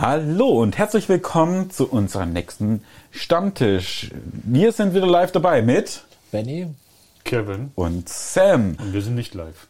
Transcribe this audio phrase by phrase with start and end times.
[0.00, 4.10] Hallo und herzlich willkommen zu unserem nächsten Stammtisch.
[4.32, 6.68] Wir sind wieder live dabei mit Benny
[7.22, 8.78] Kevin und Sam.
[8.80, 9.66] und wir sind nicht live.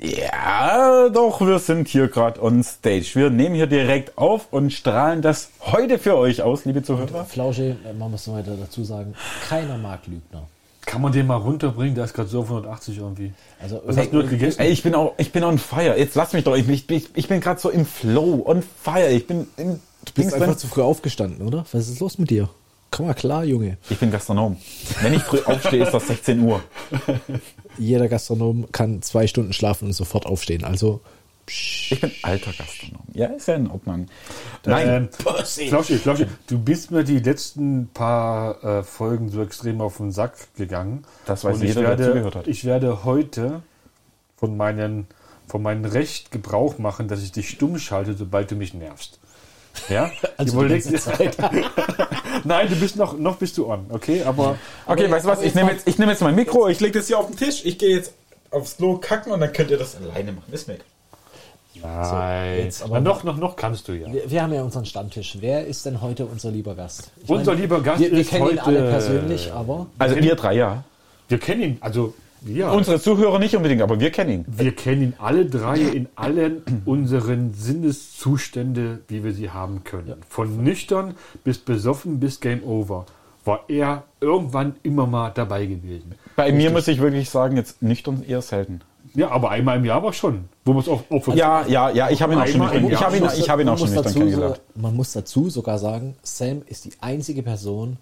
[0.00, 3.12] Ja, doch, wir sind hier gerade on stage.
[3.14, 7.24] Wir nehmen hier direkt auf und strahlen das heute für euch aus, liebe Zuhörer.
[7.24, 9.14] Flausche, äh, man muss noch weiter dazu sagen,
[9.48, 10.48] keiner mag Lügner.
[10.84, 11.94] Kann man den mal runterbringen?
[11.94, 13.32] Der ist gerade so auf 180 irgendwie.
[13.60, 14.60] Also Was hast du heute gegessen?
[14.60, 15.96] Ey, ich bin auch, ich bin on fire.
[15.96, 16.56] Jetzt lass mich doch.
[16.56, 19.08] Ich, ich, ich, ich bin gerade so im Flow, on fire.
[19.10, 21.64] Ich bin in, du bist einfach zu früh aufgestanden, oder?
[21.72, 22.48] Was ist los mit dir?
[22.90, 23.78] Komm mal klar, Junge.
[23.88, 24.58] Ich bin Gastronom.
[25.00, 26.60] Wenn ich früh aufstehe, ist das 16 Uhr.
[27.78, 30.64] Jeder Gastronom kann zwei Stunden schlafen und sofort aufstehen.
[30.64, 31.00] Also
[31.46, 33.02] Ich bin alter Gastronom.
[33.12, 34.06] Ja, ist ja in Ordnung.
[34.64, 35.08] Nein, Ähm,
[35.68, 40.34] Flauschi, Flauschi, du bist mir die letzten paar äh, Folgen so extrem auf den Sack
[40.56, 41.04] gegangen.
[41.26, 42.46] Das weiß Und ich jeder, der werde, zugehört hat.
[42.48, 43.62] Ich werde heute
[44.36, 45.06] von, meinen,
[45.48, 49.18] von meinem Recht Gebrauch machen, dass ich dich stumm schalte, sobald du mich nervst.
[49.88, 50.10] Ja?
[50.38, 51.36] Also die Überleg- ganze Zeit.
[52.44, 54.22] Nein, du bist noch, noch bist du on, okay?
[54.22, 55.42] Aber okay, aber weißt du was?
[55.42, 57.64] Ich nehme jetzt, ich nehme jetzt mein Mikro, ich lege das hier auf den Tisch,
[57.64, 58.12] ich gehe jetzt
[58.50, 60.52] aufs Klo kacken und dann könnt ihr das alleine machen.
[60.52, 60.86] Ist mir egal.
[61.80, 62.58] Nein.
[62.58, 64.12] jetzt aber aber noch, noch, noch kannst du ja.
[64.12, 65.36] Wir, wir haben ja unseren Stammtisch.
[65.40, 67.10] Wer ist denn heute unser lieber Gast?
[67.22, 70.26] Ich Unser lieber Gast wir, wir ist kennen ihn heute- alle persönlich, aber Also kennen-
[70.26, 70.84] ihr drei, ja.
[71.28, 72.14] Wir kennen ihn, also
[72.44, 72.72] ja.
[72.72, 74.44] Unsere Zuhörer nicht unbedingt, aber wir kennen ihn.
[74.48, 80.14] Wir kennen ihn alle drei in allen unseren Sinneszustände, wie wir sie haben können.
[80.28, 81.14] Von nüchtern
[81.44, 83.06] bis besoffen bis Game Over
[83.44, 86.14] war er irgendwann immer mal dabei gewesen.
[86.36, 88.80] Bei mir muss ich wirklich sagen, jetzt nüchtern eher selten.
[89.14, 90.48] Ja, aber einmal im Jahr war schon.
[90.64, 93.00] Wo man es auch, auch Ja, ja, ja, ich habe ihn auch schon nüchtern, ich
[93.02, 94.60] habe ihn, ich habe ihn auch man schon muss nüchtern dazu kennengelernt.
[94.74, 97.98] so- Man muss dazu sogar sagen, Sam ist die einzige Person,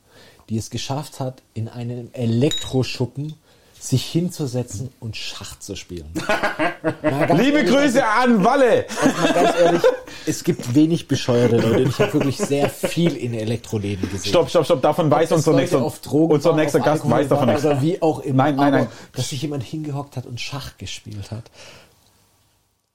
[0.48, 3.34] die es geschafft hat, in einem Elektroschuppen
[3.78, 6.10] sich hinzusetzen und Schach zu spielen.
[7.34, 8.84] Liebe ehrlich, Grüße an Walle!
[9.02, 9.82] Also ganz ehrlich,
[10.26, 11.82] es gibt wenig bescheuerte Leute.
[11.82, 14.28] Ich habe wirklich sehr viel in Elektroläden gesehen.
[14.30, 17.28] Stopp, stopp, stopp, davon weiß unser nächster, auf Drogen unser nächster auf Gast Alkohol weiß
[17.28, 17.64] davon nichts.
[17.64, 18.44] Oder wie auch immer.
[18.44, 18.92] Nein, nein, aber, nein.
[19.14, 21.50] Dass sich jemand hingehockt hat und Schach gespielt hat.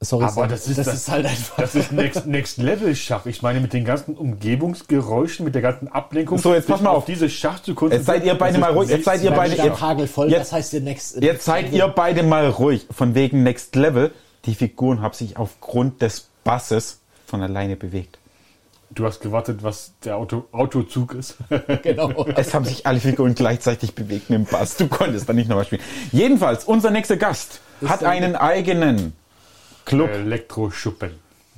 [0.01, 1.55] Sorry, Aber das ist, das das, ist halt einfach.
[1.57, 3.25] Das ist Next, Next Level Schach.
[3.25, 6.37] Ich meine, mit den ganzen Umgebungsgeräuschen, mit der ganzen Ablenkung.
[6.37, 7.05] So, jetzt pass mal auf.
[7.05, 8.89] diese Schach zu Jetzt seid ihr beide mal ruhig.
[8.89, 11.21] Jetzt seid ihr Next beide- Level jetzt- Hagel voll, jetzt- das heißt der Next.
[11.23, 12.85] Jetzt seid ihr beide mal ruhig.
[12.91, 14.11] Von wegen Next Level.
[14.45, 18.17] Die Figuren haben sich aufgrund des Basses von alleine bewegt.
[18.91, 21.35] Du hast gewartet, was der Auto, Autozug ist.
[21.83, 22.25] Genau.
[22.35, 24.77] Es haben sich alle Figuren gleichzeitig bewegt mit dem Bass.
[24.77, 25.81] Du konntest da nicht nochmal spielen.
[26.11, 29.13] Jedenfalls, unser nächster Gast hat einen eigenen
[29.85, 30.09] Club.
[30.11, 31.11] Elektroschuppen.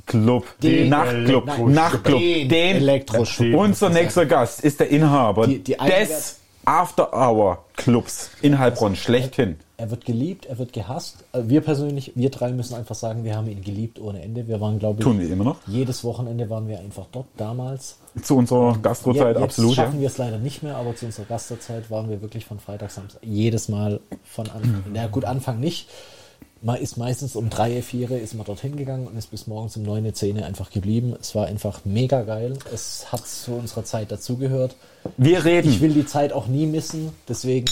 [0.06, 0.48] Club.
[0.64, 1.48] Den Nachtclub.
[1.50, 2.20] Elektro- Nachtclub.
[2.20, 3.56] Den Den Elektroschuppen.
[3.56, 9.58] Unser nächster Gast ist der Inhaber Die- die des After Hour Clubs in Heilbronn schlechthin.
[9.80, 11.18] Er wird geliebt, er wird gehasst.
[11.34, 14.48] Äh, Wir persönlich, wir drei müssen einfach sagen, wir haben ihn geliebt ohne Ende.
[14.48, 15.58] Wir waren, glaube ich, Tun wir immer noch.
[15.68, 17.98] jedes Wochenende waren wir einfach dort damals.
[18.24, 19.78] Zu unserer Gastrozeit jetzt absolut.
[19.78, 19.84] Ja.
[19.84, 22.90] schaffen wir es leider nicht mehr, aber zu unserer Gasterzeit waren wir wirklich von Freitag,
[22.90, 24.84] Samstag jedes Mal von Anfang.
[24.92, 25.88] Na gut, Anfang nicht.
[26.64, 29.84] Man ist meistens um drei, vier ist man dorthin gegangen und ist bis morgens um
[29.84, 31.16] neun, zehn einfach geblieben.
[31.22, 32.58] Es war einfach mega geil.
[32.74, 34.76] Es hat zu unserer Zeit dazugehört.
[35.18, 35.70] Wir reden.
[35.70, 37.12] Ich will die Zeit auch nie missen.
[37.30, 37.68] Deswegen,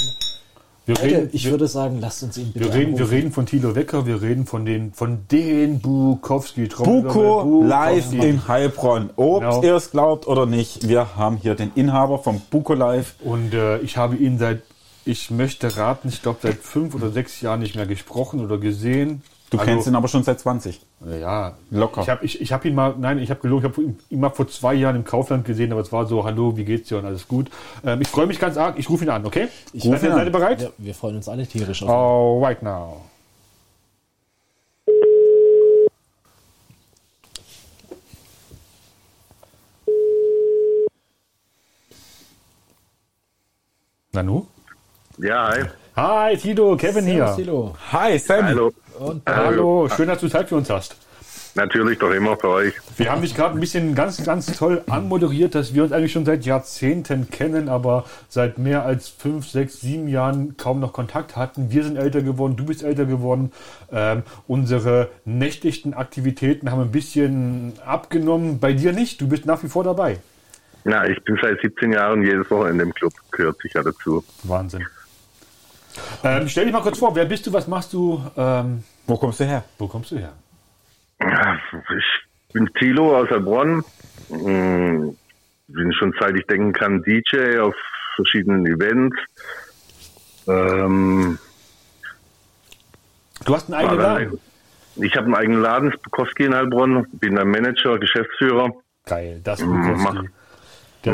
[0.86, 3.32] Wir Leute, reden, ich wir, würde sagen, lasst uns ihn bitte wir, reden, wir reden
[3.32, 6.68] von Thilo Wecker, wir reden von den, von den Bukowski.
[6.68, 9.10] Buko live in Heilbronn.
[9.16, 9.64] Ob Genau.
[9.64, 13.16] ihr es glaubt oder nicht, wir haben hier den Inhaber vom Buko Live.
[13.24, 14.62] Und äh, ich habe ihn seit,
[15.06, 19.24] ich möchte raten, ich glaube seit fünf oder sechs Jahren nicht mehr gesprochen oder gesehen.
[19.52, 20.82] Du Also, kennst ihn aber schon seit 20.
[21.22, 22.02] Ja, Locker.
[22.02, 24.20] Ich habe ich, ich hab ihn mal, nein, ich habe gelogen, ich habe ihn, ihn
[24.20, 26.98] mal vor zwei Jahren im Kaufland gesehen, aber es war so, hallo, wie geht's dir
[26.98, 27.50] und alles gut.
[27.86, 29.48] Ähm, ich freue mich ganz arg, ich rufe ihn an, okay?
[29.72, 30.18] Ich Ruf ihn an.
[30.18, 30.62] Seid ihr bereit?
[30.62, 31.94] Ja, wir freuen uns alle tierisch auf ihn.
[31.94, 33.02] All right now.
[44.14, 44.46] Nanu?
[45.18, 45.64] Ja, hi.
[45.96, 47.28] Hi, Tito, Kevin hier.
[47.28, 47.76] Servus, Thilo.
[47.92, 48.46] Hi, Sam.
[48.46, 48.72] Hallo.
[49.00, 50.96] Und Hallo, schön, dass du Zeit für uns hast.
[51.56, 52.74] Natürlich doch immer für euch.
[52.98, 56.26] Wir haben dich gerade ein bisschen ganz, ganz toll anmoderiert, dass wir uns eigentlich schon
[56.26, 61.72] seit Jahrzehnten kennen, aber seit mehr als fünf, sechs, sieben Jahren kaum noch Kontakt hatten.
[61.72, 63.54] Wir sind älter geworden, du bist älter geworden.
[63.90, 68.60] Ähm, unsere nächtlichen Aktivitäten haben ein bisschen abgenommen.
[68.60, 70.18] Bei dir nicht, du bist nach wie vor dabei.
[70.84, 74.26] Ja, ich bin seit 17 Jahren jedes Wochenende im Club, gehört sicher dazu.
[74.44, 74.86] Wahnsinn.
[76.24, 79.40] Ähm, stell dich mal kurz vor, wer bist du, was machst du, ähm, Wo kommst
[79.40, 79.64] du her?
[79.78, 80.34] wo kommst du her?
[81.20, 83.84] Ich bin Thilo aus Heilbronn.
[84.30, 85.10] Mm,
[85.68, 87.74] Bin schon seit ich denken kann DJ auf
[88.16, 89.16] verschiedenen Events.
[90.48, 91.38] Ähm,
[93.46, 94.40] Du hast einen eigenen Laden.
[94.96, 98.70] ich habe einen eigenen Laden, Bukowski in Heilbronn, bin der Manager, Geschäftsführer
[99.06, 100.30] Geil, das Mm, mach- Bukowski.
[101.04, 101.14] Der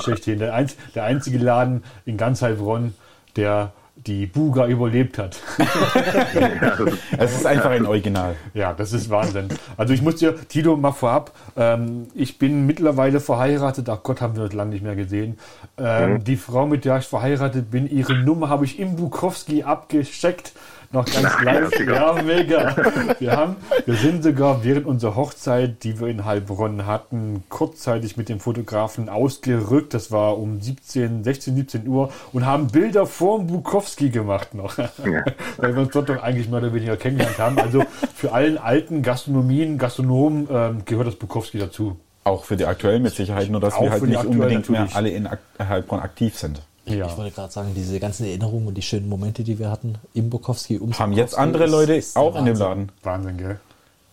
[0.00, 0.14] schon.
[0.14, 0.38] schlechthin.
[0.40, 2.94] Der, einz, der einzige Laden in ganz Heilbronn,
[3.36, 5.36] der die Buga überlebt hat.
[5.58, 8.34] Ja, das ist- Es ist einfach ein Original.
[8.54, 9.48] Ja, das ist Wahnsinn.
[9.76, 14.36] Also ich muss dir, Tito, mal vorab, ähm, ich bin mittlerweile verheiratet, ach Gott, haben
[14.36, 15.38] wir das lange nicht mehr gesehen.
[15.78, 20.52] Ähm, Die Frau, mit der ich verheiratet bin, ihre Nummer habe ich im Bukowski abgesteckt.
[20.92, 21.70] Noch ganz live.
[21.86, 22.74] ja, Ja, mega.
[23.20, 23.56] Wir, haben,
[23.86, 29.08] wir sind sogar während unserer Hochzeit, die wir in Heilbronn hatten, kurzzeitig mit dem Fotografen
[29.08, 29.94] ausgerückt.
[29.94, 34.78] Das war um 17, 16, 17 Uhr und haben Bilder vorm Bukowski gemacht noch.
[35.58, 37.58] Weil wir uns dort doch eigentlich mehr oder weniger kennengelernt haben.
[37.60, 37.84] Also
[38.16, 42.00] für allen alten Gastronomien, Gastronomen ähm, gehört das Bukowski dazu.
[42.24, 44.96] Auch für die aktuellen mit Sicherheit, nur dass Auch wir halt nicht unbedingt mehr natürlich.
[44.96, 46.60] alle in Ak Heilbronn aktiv sind.
[46.90, 47.06] Ja.
[47.06, 50.28] Ich wollte gerade sagen, diese ganzen Erinnerungen und die schönen Momente, die wir hatten im
[50.30, 52.56] Bukowski, um Haben jetzt andere ist- Leute ist der auch in dem.
[52.56, 52.92] Laden.
[53.02, 53.60] Wahnsinn, gell?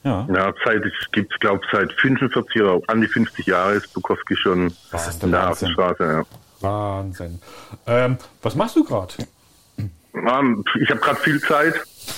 [0.04, 0.28] Ja.
[0.34, 4.72] ja, seit, es gibt, glaube seit 45 oder an die 50 Jahre ist Bukowski schon
[4.92, 5.70] Das ist in der Wahnsinn.
[5.76, 6.04] Hafenstraße.
[6.04, 6.24] Ja.
[6.62, 7.40] Wahnsinn.
[7.88, 9.14] Ähm, was machst du gerade?
[9.78, 11.74] Ähm, Ich habe gerade viel Zeit.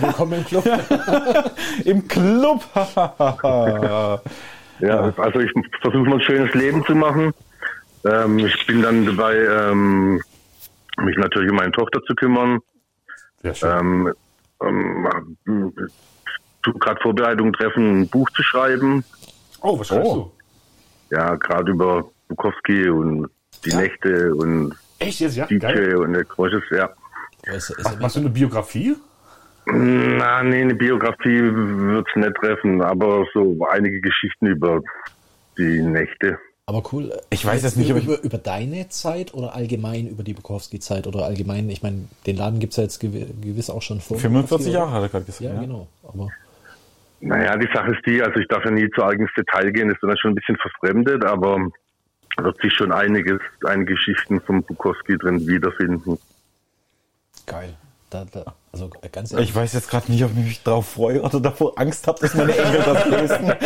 [0.00, 0.64] Willkommen im Club.
[1.84, 2.62] Im Club.
[4.82, 5.50] Ja, also ich
[5.82, 7.34] versuche mal ein schönes Leben zu machen.
[8.04, 10.20] Ähm, ich bin dann dabei, ähm,
[10.98, 12.60] mich natürlich um meine Tochter zu kümmern.
[13.42, 13.70] Sehr schön.
[13.70, 14.14] Ähm,
[14.62, 15.72] ähm,
[16.62, 19.04] tu gerade Vorbereitungen treffen, ein Buch zu schreiben.
[19.62, 20.32] oh, was schreibst oh.
[21.10, 23.28] Ja, gerade über Bukowski und
[23.64, 24.76] die Nächte und du?
[24.98, 25.36] Echt jetzt?
[25.36, 25.90] Ja, geil.
[25.90, 26.90] DJ und der Großes, ja.
[27.42, 28.96] Es, es, Mach, machst du eine Biografie?
[29.66, 34.80] Na, nee, eine Biografie wird's nicht treffen, aber so einige Geschichten über
[35.56, 36.38] die Nächte.
[36.70, 37.12] Aber cool.
[37.30, 41.06] Ich weiß jetzt nicht, ob ich- über, über deine Zeit oder allgemein über die Bukowski-Zeit
[41.06, 44.18] oder allgemein, ich meine, den Laden gibt es ja jetzt gewi- gewiss auch schon vor.
[44.18, 45.42] 45 Bukowski, Jahre hat er gerade gesagt.
[45.42, 45.88] Ja, Ja, genau.
[46.06, 46.28] Aber
[47.20, 49.90] Naja, die Sache ist die, also ich darf ja nie zu arg ins Detail gehen,
[49.90, 51.58] ist dann schon ein bisschen verfremdet, aber
[52.38, 56.18] wird sich schon einiges, einige Geschichten vom Bukowski drin wiederfinden.
[57.46, 57.74] geil.
[58.10, 61.40] Da, da, also ganz Ich weiß jetzt gerade nicht, ob ich mich drauf freue oder
[61.40, 63.52] davor Angst habe, dass meine Enkel das lesen.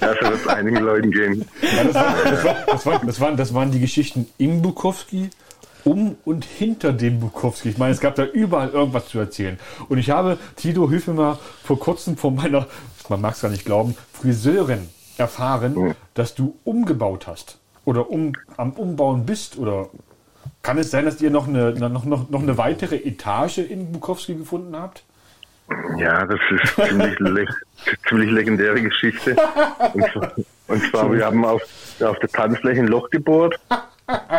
[0.00, 1.44] Ja, so wird es einigen Leuten gehen.
[1.62, 5.30] Ja, das, war, das, war, das, war, das, waren, das waren die Geschichten im Bukowski,
[5.84, 7.68] um und hinter dem Bukowski.
[7.68, 9.58] Ich meine, es gab da überall irgendwas zu erzählen.
[9.88, 12.66] Und ich habe, Tito, hilf mir mal, vor kurzem von meiner,
[13.08, 17.58] man mag es gar nicht glauben, Friseurin erfahren, dass du umgebaut hast.
[17.84, 19.58] Oder um, am Umbauen bist.
[19.58, 19.90] Oder
[20.64, 24.34] kann es sein, dass ihr noch eine, noch, noch, noch eine weitere Etage in Bukowski
[24.34, 25.04] gefunden habt?
[25.98, 27.46] Ja, das ist ziemlich, le
[28.08, 29.36] ziemlich legendäre Geschichte.
[29.92, 30.32] Und zwar,
[30.68, 31.62] und zwar wir haben auf,
[32.02, 33.54] auf der Tanzfläche ein Loch gebohrt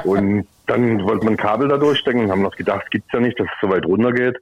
[0.04, 3.48] und dann wollte man Kabel da durchstecken und haben noch gedacht, gibt's ja nicht, dass
[3.48, 4.38] es so weit runter geht.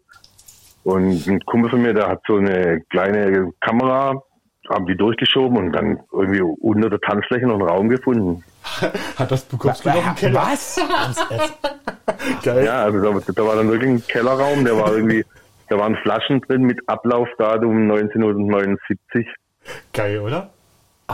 [0.83, 4.21] Und ein Kumpel von mir, der hat so eine kleine Kamera,
[4.69, 8.43] haben die durchgeschoben und dann irgendwie unter der Tanzfläche noch einen Raum gefunden.
[9.17, 10.41] Hat das Bukowski noch einen Keller?
[10.41, 10.79] Was?
[12.43, 12.65] Geil.
[12.65, 15.25] Ja, also da, da war dann wirklich ein Kellerraum, der war irgendwie,
[15.69, 19.27] da waren Flaschen drin mit Ablaufdatum 1979.
[19.93, 20.49] Geil, oder?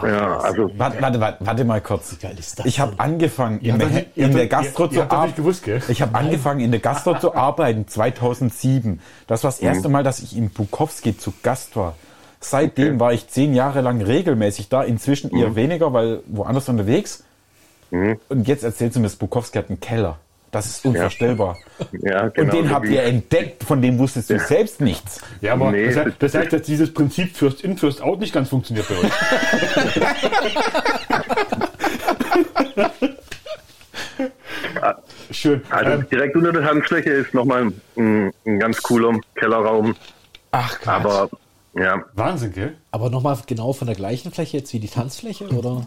[0.03, 2.17] Ja, also Warte, warte, warte, warte mal kurz.
[2.19, 5.55] geil ist das Ich habe angefangen, in, habt der, in der Gastro ihr- zu arbeiten.
[5.89, 9.01] Ich habe angefangen, in der Gastro zu arbeiten 2007.
[9.27, 9.93] Das war das erste Mhm.
[9.93, 11.95] Mal, dass ich in Bukowski zu Gast war.
[12.41, 15.39] Seitdem war ich zehn Jahre lang regelmäßig da, inzwischen Mhm.
[15.41, 17.23] eher weniger, weil woanders unterwegs.
[17.91, 20.19] Und jetzt erzählst du mir, das Bukowski hat einen Keller.
[20.51, 21.57] Das ist unvorstellbar.
[21.91, 22.45] ja, genau.
[22.45, 25.21] Und den habt wie- ihr entdeckt, von dem wusstest du selbst nichts.
[25.41, 28.19] Ja, aber Nee, das, das- heißt, das heißt, dass dieses Prinzip First in, First out
[28.19, 29.11] nicht ganz funktioniert bei euch.
[35.31, 35.61] Schön.
[35.69, 39.95] Also Ähm, direkt unter der Tanzfläche ist nochmal ein, ein ganz cooler Kellerraum.
[40.51, 41.05] Ach, Quatsch.
[41.05, 41.29] Aber
[41.75, 42.75] ja, Wahnsinn, gell?
[42.91, 45.85] Aber nochmal genau von der gleichen Fläche jetzt wie die Tanzfläche oder?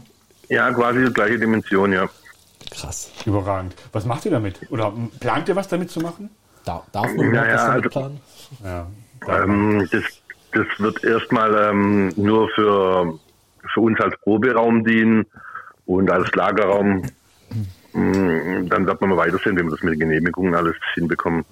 [0.48, 2.08] ja, quasi die gleiche Dimension, ja.
[2.70, 3.10] Krass.
[3.26, 3.74] Überragend.
[3.92, 4.60] Was macht ihr damit?
[4.70, 6.30] Oder plant ihr was damit zu machen?
[6.64, 8.20] Da, darf man überhaupt Ja, was ja, damit also- planen?
[8.64, 8.86] Ja.
[9.44, 10.02] Ähm, das,
[10.52, 13.18] das wird erstmal ähm, nur für,
[13.72, 15.26] für uns als Proberaum dienen
[15.86, 17.02] und als Lagerraum.
[17.92, 21.44] Mm, Dann wird man mal weitersehen, wenn wir das mit den Genehmigungen alles hinbekommen.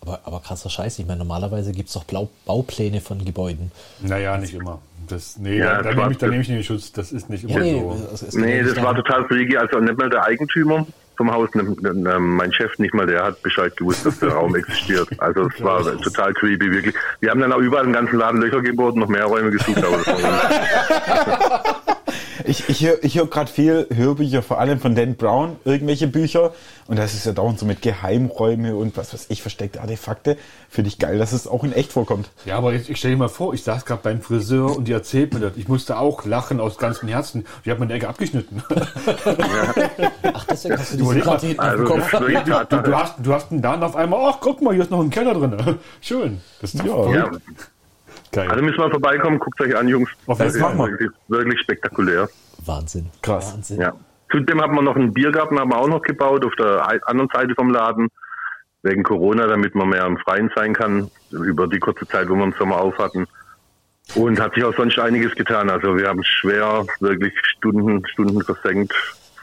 [0.00, 0.98] Aber, aber krasser Scheiß.
[0.98, 3.70] Ich meine, normalerweise gibt es doch Blau Baupläne von Gebäuden.
[4.00, 4.80] Naja, nicht immer.
[5.08, 6.92] Das, nee, Ja, da, das nehme ich, da nehme ich den Schutz.
[6.92, 8.08] Das ist nicht immer nee, so.
[8.14, 9.56] es- Nee, das war total freaky.
[9.56, 10.86] Also nicht mal der Eigentümer
[11.16, 11.62] vom Haus, ne,
[11.92, 15.08] ne, mein Chef nicht mal, der hat Bescheid gewusst, dass der Raum existiert.
[15.18, 16.94] Also es war total creepy, wirklich.
[17.20, 19.98] Wir haben dann auch überall im ganzen Laden Löcher gebohrt, noch mehr Räume gesucht, aber
[19.98, 21.74] das war
[22.46, 26.52] Ich, ich höre ich hör gerade viel Hörbücher, vor allem von Dan Brown, irgendwelche Bücher.
[26.86, 30.36] Und das ist ja dauernd so mit Geheimräume und was weiß ich, versteckte Artefakte.
[30.68, 32.30] Finde ich geil, dass es auch in echt vorkommt.
[32.44, 34.92] Ja, aber ich, ich stelle dir mal vor, ich saß gerade beim Friseur und die
[34.92, 35.56] erzählt mir das.
[35.56, 37.46] Ich musste auch lachen aus ganzem Herzen.
[37.64, 38.62] Die hat meine Ecke abgeschnitten.
[40.32, 43.62] Ach, deswegen hast du diese Platte hinten Also, wirklich Du, du, hast, du hast einen
[43.62, 45.78] dann auf einmal, ach guck mal, hier ist noch ein Keller drin.
[46.00, 46.40] Schön.
[46.60, 47.42] Das ist Ja, verrückt.
[48.32, 48.50] Geil.
[48.50, 50.10] also müssen wir vorbeikommen, guckt euch an, Jungs.
[50.26, 50.74] Auf Das ist Fall.
[50.74, 50.98] machen wir.
[51.00, 52.28] wirklich, wirklich spektakulär.
[52.64, 53.10] Wahnsinn.
[53.22, 53.52] Krass.
[53.54, 53.80] Wahnsinn.
[53.80, 53.92] Ja.
[54.30, 57.54] Zudem haben wir noch einen Biergarten haben wir auch noch gebaut auf der anderen Seite
[57.54, 58.08] vom Laden.
[58.82, 62.44] Wegen Corona, damit man mehr im Freien sein kann, über die kurze Zeit, wo wir
[62.44, 63.26] im Sommer auf hatten.
[64.16, 65.70] Und hat sich auch sonst einiges getan.
[65.70, 68.92] Also wir haben schwer wirklich Stunden, Stunden versenkt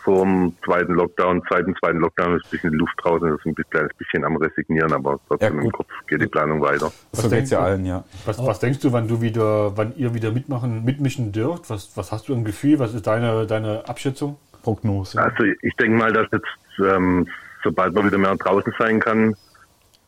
[0.04, 1.42] vor dem zweiten Lockdown.
[1.42, 4.94] Dem zweiten Lockdown ist ein bisschen Luft draußen, das ist ein kleines bisschen am Resignieren,
[4.94, 5.72] aber trotzdem Ja, im.
[5.72, 6.92] Kopf geht die Planung weiter.
[7.12, 7.66] So denkst geht's ja du?
[7.66, 8.04] allen, ja.
[8.26, 11.70] Was, was denkst du, wann du wieder, wann ihr wieder mitmachen, mitmischen dürft?
[11.70, 12.80] Was, was hast du ein Gefühl?
[12.80, 14.38] Was ist deine, deine Abschätzung?
[14.64, 15.22] Prognose.
[15.22, 16.46] Also ich denke mal, dass jetzt,
[16.80, 17.28] ähm,
[17.64, 19.36] sobald man wieder mehr draußen sein kann,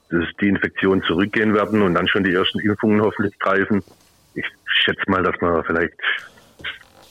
[0.10, 3.81] dass die Infektionen zurückgehen werden und dann schon die ersten Impfungen hoffentlich greifen.
[4.33, 5.93] Ich schätze mal, dass wir vielleicht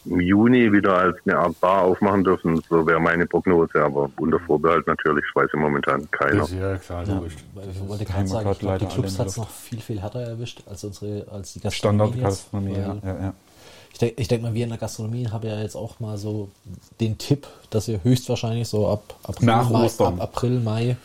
[0.06, 2.60] im Juni wieder als eine Art Bar aufmachen dürfen.
[2.68, 6.44] So wäre meine Prognose, aber unter Vorbehalt natürlich, das weiß ich momentan keiner.
[6.44, 7.04] Ist ja klar.
[7.06, 10.20] Weil Ich wollte gerade sagen, ich glaube, die Clubs hat es noch viel, viel härter
[10.20, 12.12] erwischt als unsere, als die Gastronomie.
[12.12, 13.34] Standardgastronomie, ja, ja, ja.
[13.92, 16.48] Ich denke ich denk mal, wir in der Gastronomie haben ja jetzt auch mal so
[17.00, 20.96] den Tipp, dass ihr höchstwahrscheinlich so ab April, Nach Mai, ab April, Mai,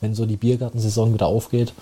[0.00, 1.72] wenn so die Biergartensaison wieder aufgeht.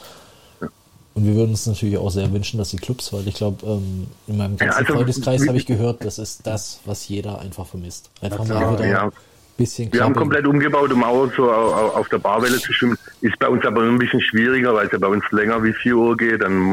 [1.15, 4.07] Und wir würden uns natürlich auch sehr wünschen, dass die Clubs, weil ich glaube, ähm,
[4.27, 8.11] in meinem ganzen also, Freundeskreis habe ich gehört, das ist das, was jeder einfach vermisst.
[8.23, 9.03] Einfach mal wieder ja.
[9.05, 9.13] ein
[9.59, 12.97] bisschen Wir haben komplett umgebaut, um auch so au- au- auf der Barwelle zu schwimmen.
[13.21, 15.95] Ist bei uns aber ein bisschen schwieriger, weil es ja bei uns länger wie 4
[15.97, 16.41] Uhr geht.
[16.43, 16.73] Dann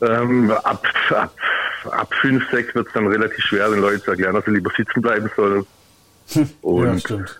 [0.00, 1.34] ähm, ab, ab,
[1.90, 4.70] ab 5, 6 wird es dann relativ schwer, den Leuten zu erklären, dass sie lieber
[4.76, 5.66] sitzen bleiben sollen.
[6.34, 7.38] Ja, Und stimmt.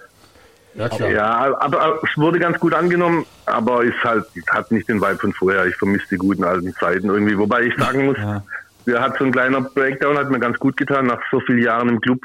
[0.77, 1.11] Ja, klar.
[1.11, 5.33] ja, aber, es wurde ganz gut angenommen, aber ist halt, hat nicht den Vibe von
[5.33, 5.67] vorher.
[5.67, 7.39] Ich vermisse die guten alten Zeiten irgendwie.
[7.39, 8.17] Wobei ich sagen muss,
[8.85, 11.89] wir hat so ein kleiner Breakdown, hat mir ganz gut getan, nach so vielen Jahren
[11.89, 12.21] im Club.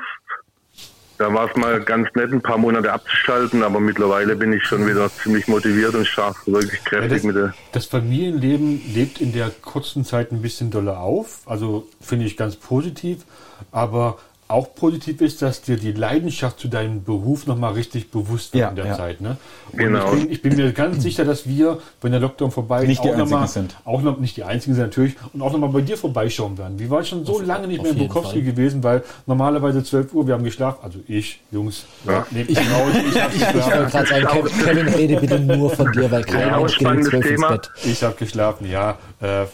[1.20, 4.88] Da war es mal ganz nett, ein paar Monate abzuschalten, aber mittlerweile bin ich schon
[4.88, 7.54] wieder ziemlich motiviert und scharf, wirklich Ja, kräftig das, mit der.
[7.74, 11.42] das Familienleben lebt in der kurzen Zeit ein bisschen doller auf.
[11.46, 13.26] Also finde ich ganz positiv.
[13.74, 14.18] Aber
[14.50, 18.70] auch positiv ist, dass dir die Leidenschaft zu deinem Beruf nochmal richtig bewusst wird Ja,
[18.70, 18.96] in der ja.
[18.98, 19.22] Zeit.
[19.22, 19.38] Ne?
[19.72, 20.12] Und Genau.
[20.16, 23.04] ich, bin, ich bin mir ganz sicher, dass wir, wenn der Lockdown vorbei ist, Nicht
[23.04, 23.78] die auch noch Einzigen mal, sind.
[23.86, 26.80] auch noch nicht die einzigen sind natürlich, und auch nochmal bei dir vorbeischauen werden.
[26.80, 28.42] Wir waren schon so Auf- lange nicht mehr in Bukowski Fall.
[28.42, 32.26] gewesen, weil normalerweise 12 Uhr, wir haben geschlafen, also ich, Jungs, Ja.
[32.32, 33.92] nehmt mich raus, ich habe Ich wollte geschlafen.
[33.92, 37.04] gerade sagen, Kevin, Kevin, rede bitte nur von dir, weil kein Ja, Mensch geht um
[37.04, 37.50] spannendes 12 ins Thema.
[37.52, 37.70] Bett.
[37.86, 38.98] Ich habe geschlafen, ja.
[39.22, 39.46] Äh,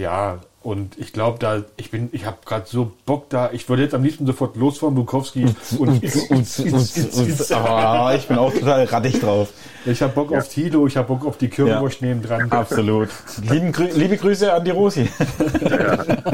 [0.00, 3.50] ja, und ich glaube, da ich bin, ich habe gerade so Bock da.
[3.52, 5.44] Ich würde jetzt am liebsten sofort losfahren, Bukowski.
[5.78, 6.02] Und
[7.52, 9.50] Ah, ich bin auch total rattig drauf.
[9.84, 12.50] Ich habe Bock auf Tilo, ich habe Bock auf die Currywurst neben dran.
[12.50, 13.08] Absolut.
[13.42, 15.08] Lieben, Grü liebe Grüße an die Rosi.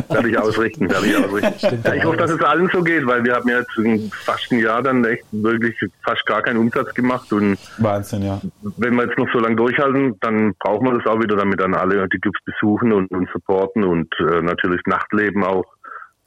[0.09, 1.80] Werde ich ausrichten, werde ich ausrichten.
[1.85, 4.61] Ja, ich hoffe, dass es allen so geht, weil wir haben ja jetzt fast ein
[4.61, 8.40] Jahr dann echt wirklich fast gar keinen Umsatz gemacht und Wahnsinn, ja.
[8.76, 11.75] wenn wir jetzt noch so lange durchhalten, dann brauchen wir das auch wieder, damit dann
[11.75, 15.66] alle die Clubs besuchen und, und supporten und äh, natürlich Nachtleben auch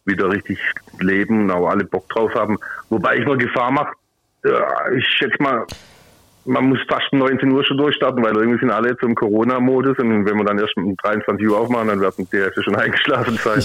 [0.06, 0.60] wieder richtig
[1.00, 2.58] leben und auch alle Bock drauf haben.
[2.89, 3.94] Wobei ich mal Gefahr mache,
[4.44, 5.65] ja, ich schätze mal,
[6.46, 9.98] man muss fast um 19 Uhr schon durchstarten, weil irgendwie sind alle jetzt im Corona-Modus
[10.00, 13.40] und wenn wir dann erst um 23 Uhr aufmachen, dann werden die Hälfte schon eingeschlafen
[13.44, 13.64] sein.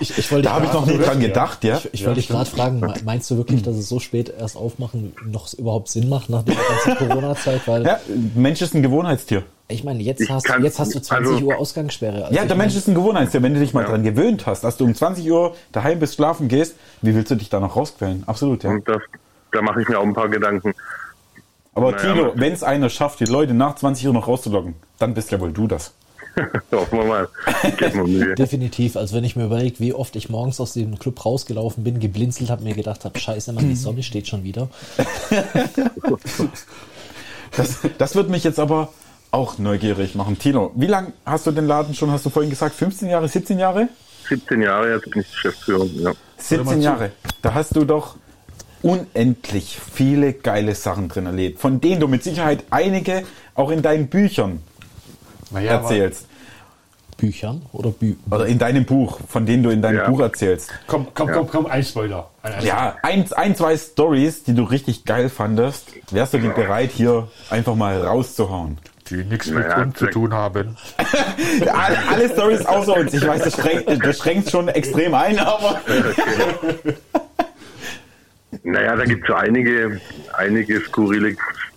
[0.00, 1.76] Ich, ich wollte Da habe ich noch nie dran gedacht, ja.
[1.78, 4.56] Ich, ich wollte dich gerade fragen, me- meinst du wirklich, dass es so spät erst
[4.56, 7.66] aufmachen noch überhaupt Sinn macht nach der ganzen Corona-Zeit?
[7.66, 7.98] Weil Ja,
[8.36, 9.42] Mensch ist ein Gewohnheitstier.
[9.66, 12.24] ich meine, jetzt Ich hast, kann- jetzt hast du 20 also- Uhr Ausgangssperre.
[12.26, 13.42] Also Ja, ich der mein, Mensch ist ein Gewohnheitstier.
[13.42, 16.46] Wenn du dich mal dran gewöhnt hast, dass du um 20 Uhr daheim bist, schlafen
[16.48, 18.22] gehst, wie willst du dich da noch rausquälen?
[18.26, 18.70] Absolut, ja.
[18.70, 19.02] Und das,
[19.50, 20.72] da mache ich mir auch ein paar Gedanken.
[21.78, 25.14] Aber Naja, Tilo, wenn es einer schafft, die Leute nach 20 Uhr noch rauszulocken, dann
[25.14, 25.94] bist ja wohl du das.
[26.72, 27.28] Hoffen wir mal.
[28.34, 28.96] Definitiv.
[28.96, 32.50] Also wenn ich mir überlege, wie oft ich morgens aus dem Club rausgelaufen bin, geblinzelt
[32.50, 34.68] habe, mir gedacht habe, scheiße, Mann, die Sonne steht schon wieder.
[37.56, 38.92] Das, das wird mich jetzt aber
[39.30, 40.38] auch neugierig machen.
[40.38, 43.58] Tilo, wie lange hast du den Laden schon, hast du vorhin gesagt, 15 Jahre, 17
[43.58, 43.88] Jahre?
[44.28, 45.86] 17 Jahre jetzt bin ich Geschäftsführer.
[45.86, 46.12] Ja.
[46.36, 47.12] 17 Jahre.
[47.40, 48.16] Da hast du doch
[48.82, 54.08] unendlich viele geile Sachen drin erlebt, von denen du mit Sicherheit einige auch in deinen
[54.08, 54.60] Büchern
[55.50, 56.26] Naja, erzählst.
[57.16, 60.08] Büchern oder Bü Oder in deinem Buch, von denen du in deinem Ja.
[60.08, 60.70] Buch erzählst.
[60.86, 62.30] Komm, komm, komm, komm, ein Spoiler.
[62.42, 66.50] Ein, ein Ja, ein, ein, zwei Stories, die du richtig geil fandest, wärst du dir
[66.50, 68.78] bereit, hier einfach mal rauszuhauen?
[69.10, 70.76] Die nichts mit Naja, uns zu tun haben.
[71.72, 73.12] Alle, alle Stories außer uns.
[73.14, 75.80] Ich weiß, das schränkt, das schränkt schon extrem ein, aber
[78.62, 80.00] Naja, da gibt es so einige,
[80.36, 81.36] einige skurrile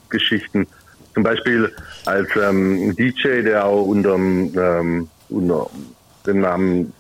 [0.10, 0.68] Geschichten.
[1.14, 1.72] Zum Beispiel
[2.06, 5.70] als ähm, DJ, der auch unter, ähm, unter
[6.26, 6.94] dem Namen,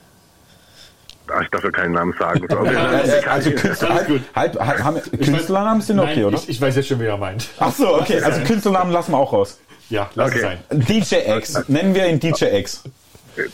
[1.34, 2.46] ach, ich darf ja keinen Namen sagen.
[2.50, 4.22] So, aber Äh, äh, also Künstler, Alles gut.
[4.36, 6.38] halb, halb, haben, Künstlernamen sind okay, Nein, oder?
[6.38, 7.48] Ich, ich weiß jetzt schon, wer er meint.
[7.60, 8.22] Ach so, okay.
[8.22, 9.60] Also Künstlernamen lassen wir auch raus.
[9.90, 10.58] Ja, lass Okay.
[10.70, 10.86] es sein.
[10.88, 11.68] DJ X.
[11.70, 12.84] Nennen wir ihn DJ X.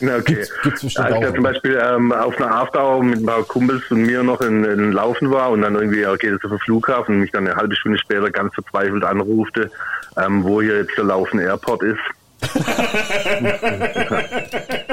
[0.00, 0.34] Na, okay.
[0.34, 1.42] Gibt's- gibt's bestimmt Als auch, der zum?
[1.44, 5.30] Beispiel ähm, auf einer Afterhour mit ein paar Kumpels und mir noch in, in Laufen
[5.30, 7.74] war und dann irgendwie er geht jetzt auf den Flughafen und mich dann eine halbe
[7.76, 9.70] Stunde später ganz verzweifelt anrufte,
[10.16, 11.98] ähm, wo hier jetzt der Laufen Airport ist.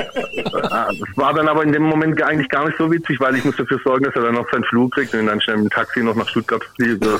[0.87, 3.55] Das war dann aber in dem Moment eigentlich gar nicht so witzig, weil ich muss
[3.55, 5.69] dafür sorgen, dass er dann noch seinen Flug kriegt und ihn dann schnell mit dem
[5.71, 6.61] Taxi noch nach Stuttgart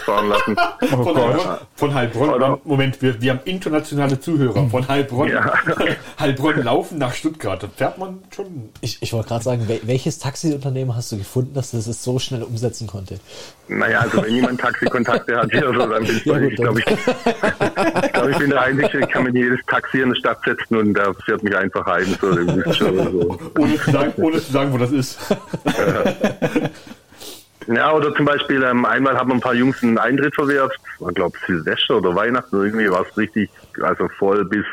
[0.06, 0.56] fahren lassen.
[0.92, 1.16] Oh Von Gott.
[1.18, 4.68] Heilbronn, von Heilbronn Oder- Moment, wir, wir haben internationale Zuhörer.
[4.70, 5.54] Von Heilbronn, Ja.
[6.20, 7.62] Heilbronn laufen nach Stuttgart.
[7.64, 8.70] Da fährt man schon.
[8.82, 12.20] Ich, ich wollte gerade sagen, wel welches Taxiunternehmen hast du gefunden, dass das es so
[12.20, 13.20] schnell umsetzen konnte?
[13.68, 16.80] Naja, also wenn jemand Taxikontakte hat hier so, dann bin ich, Ja, gut, ich glaube,
[16.80, 20.16] ich, ich, glaub, ich bin der Einzige, ich kann mich in jedes Taxi in der
[20.18, 22.06] Stadt setzen und der fährt mich einfach heim.
[22.22, 23.40] So, das ist schon so.
[23.58, 25.20] Ohne zu sagen, ohne zu sagen wo das ist.
[27.68, 31.36] Ja, oder zum Beispiel, ähm, einmal haben ein paar Jungs einen Eintritt verwehrt, war glaube
[31.48, 33.50] Silvester oder Weihnachten, irgendwie war es richtig,
[33.82, 34.66] also voll bis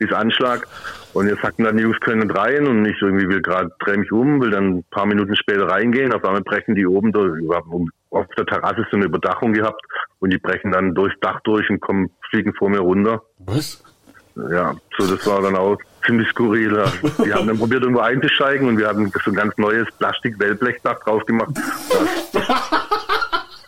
[0.00, 0.66] bis Anschlag.
[1.12, 3.96] Und wir sagten dann, die Jungs können nicht rein und ich irgendwie will gerade, dreh
[3.96, 7.38] mich um, will dann ein paar Minuten später reingehen, auf einmal brechen die oben durch,
[8.10, 9.82] auf der Terrasse so eine Überdachung gehabt
[10.18, 13.22] und die brechen dann durchs Dach durch und kommen, fliegen vor mir runter.
[13.38, 13.84] Was?
[14.36, 16.84] Ja, so das war dann auch ziemlich skurril.
[17.24, 21.24] Die haben dann probiert irgendwo einzusteigen und wir hatten so ein ganz neues Plastik-Wellblechdach drauf
[21.26, 21.50] gemacht.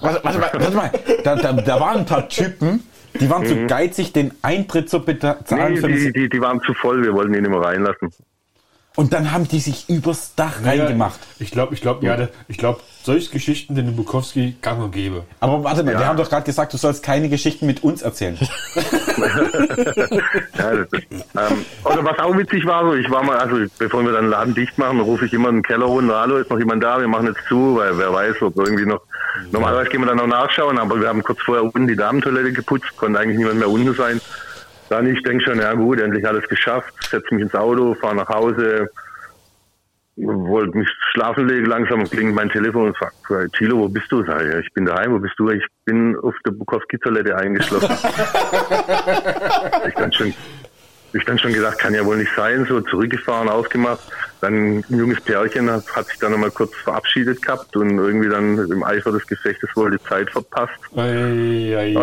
[0.02, 0.90] Warte, warte, warte, warte mal.
[1.22, 2.82] Da, da, da waren ein paar Typen,
[3.20, 5.74] die waren zu geizig, den Eintritt zu bezahlen.
[5.74, 8.10] Nee, die, die, die waren zu voll, wir wollten ihn immer reinlassen.
[8.96, 11.20] Und dann haben die sich übers Dach reingemacht.
[11.38, 15.24] Ich glaube, ich glaube, ja, ich glaube, solche Geschichten in Bukowski gang und gäbe.
[15.40, 15.98] Aber warte mal, Ja.
[16.00, 18.38] wir haben doch gerade gesagt, du sollst keine Geschichten mit uns erzählen.
[20.58, 24.04] Ja, das ist, ähm, oder was auch witzig war, so ich war mal, also bevor
[24.04, 26.50] wir dann den Laden dicht machen, rufe ich immer in den Keller runter, hallo, ist
[26.50, 29.00] noch jemand da, wir machen jetzt zu, weil wer weiß, ob irgendwie noch,
[29.50, 32.86] normalerweise gehen wir dann noch nachschauen, aber wir haben kurz vorher unten die Damentoilette geputzt,
[32.96, 34.20] konnte eigentlich niemand mehr unten sein.
[34.88, 38.28] Dann ich denke schon, ja gut, endlich alles geschafft, setze mich ins Auto, fahre nach
[38.28, 38.90] Hause,
[40.16, 44.24] wollte mich schlafen legen, langsam klingelt mein Telefon und fragt, hey, Thilo, wo bist du?
[44.24, 45.50] Sag ich, ich bin daheim, wo bist du?
[45.50, 47.90] Ich bin auf der Bukowski-Toilette eingeschlossen.
[49.88, 50.34] ich dann schon,
[51.12, 54.00] ich dann schon gedacht, kann ja wohl nicht sein, so zurückgefahren, ausgemacht.
[54.42, 58.58] Dann ein junges Pärchen hat, hat sich dann nochmal kurz verabschiedet gehabt und irgendwie dann
[58.58, 60.74] im Eifer des Gefechtes wohl die Zeit verpasst.
[60.96, 61.96] Ei,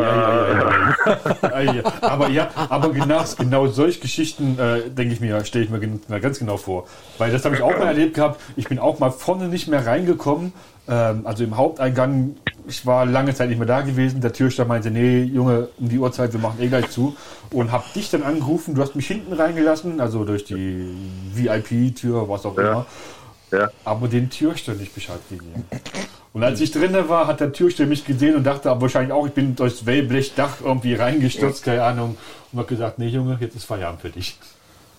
[1.53, 1.83] ei.
[2.01, 6.39] Aber ja, aber genau, genau solche Geschichten, äh, denke ich mir, stelle ich mir ganz
[6.39, 6.87] genau vor.
[7.17, 8.39] Weil das habe ich auch mal erlebt gehabt.
[8.55, 10.53] Ich bin auch mal vorne nicht mehr reingekommen.
[10.89, 12.35] Ähm, also im Haupteingang,
[12.67, 14.21] ich war lange Zeit nicht mehr da gewesen.
[14.21, 17.15] Der Türsteher meinte, nee, Junge, um die Uhrzeit, wir machen eh gleich zu.
[17.51, 20.95] Und habe dich dann angerufen, du hast mich hinten reingelassen, also durch die
[21.33, 22.85] VIP-Tür, was auch immer.
[23.51, 23.67] Ja.
[23.83, 25.65] aber den Türsteher nicht Bescheid gegeben.
[26.33, 29.25] Und als ich drinnen war, hat der Türsteher mich gesehen und dachte aber wahrscheinlich auch,
[29.25, 32.15] ich bin durchs Wellblechdach irgendwie reingestürzt, keine Ahnung.
[32.51, 34.37] Und hat gesagt, nee Junge, jetzt ist Feierabend für dich.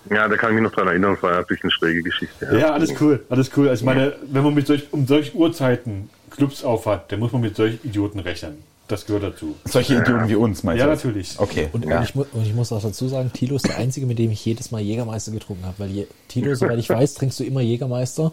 [0.09, 2.49] Ja, da kann ich mich noch dran erinnern, das war natürlich eine schräge Geschichte.
[2.59, 3.69] Ja, alles cool, alles cool.
[3.69, 7.43] Also ich meine, wenn man mit solch, um solche Uhrzeiten Clubs aufhat, dann muss man
[7.43, 8.63] mit solchen Idioten rechnen.
[8.89, 9.55] Das gehört dazu.
[9.67, 10.93] Solche Idioten wie uns, meinst Ja, du?
[10.93, 11.35] natürlich.
[11.39, 11.69] Okay.
[11.73, 11.99] Und, ja.
[11.99, 14.45] und, ich, und ich muss auch dazu sagen, Tilo ist der Einzige, mit dem ich
[14.45, 15.79] jedes Mal Jägermeister getrunken habe.
[15.79, 18.33] Weil je, Tilo, soweit ich weiß, trinkst du immer Jägermeister.